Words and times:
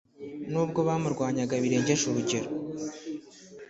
Nubwo 0.51 0.79
bamurwanyaga 0.87 1.55
birengeje 1.63 2.03
urugero, 2.05 2.49